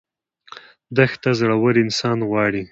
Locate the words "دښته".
0.95-1.29